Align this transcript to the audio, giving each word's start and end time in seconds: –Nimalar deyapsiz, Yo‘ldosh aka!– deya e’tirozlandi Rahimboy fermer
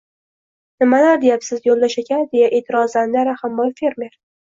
–Nimalar 0.83 1.21
deyapsiz, 1.27 1.61
Yo‘ldosh 1.69 1.99
aka!– 2.05 2.21
deya 2.35 2.51
e’tirozlandi 2.63 3.27
Rahimboy 3.33 3.75
fermer 3.85 4.15